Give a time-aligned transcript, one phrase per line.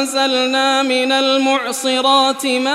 [0.00, 2.70] وأنزلنا من المعصرات ماء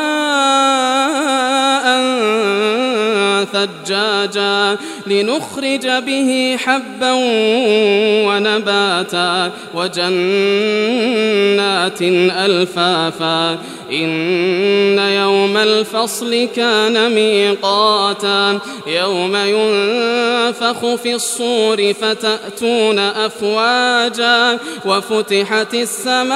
[3.56, 7.12] ثجاجا لنخرج به حبا
[8.28, 10.06] ونباتا وجنات
[12.46, 13.60] ألفافا
[13.92, 26.36] إن يوم الفصل كان ميقاتا يوم ينفخ في الصور فتأتون أفواجا وفتحت السماء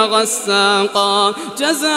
[0.00, 1.90] وغساقا جزاء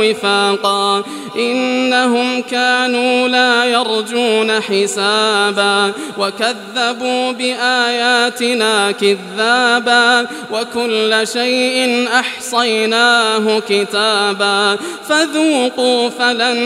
[0.00, 1.04] وفاقا
[1.38, 16.58] إنهم كانوا لا يرجون حسابا وكذبوا بآياتنا كذابا وكل شيء أحصيناه كتابا فذوقوا فلن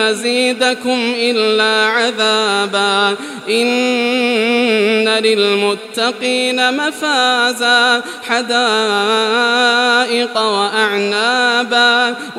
[0.00, 3.16] نزيدكم إلا عذابا
[3.48, 8.54] إن للمتقين مفازا حدائق
[10.36, 12.14] وأعنابا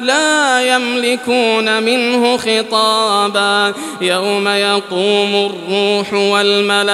[0.00, 3.72] لا يملكون منه خطابا.
[4.00, 6.90] يوم يقوم الروح والملائكة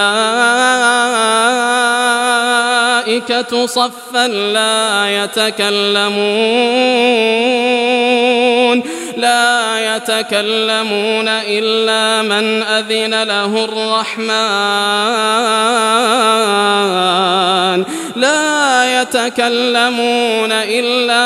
[3.67, 6.17] صفا لا يتكلمون.
[9.17, 14.27] لا يتكلمون إلا من أذن له الرحمن.
[18.17, 21.26] لا يتكلمون إلا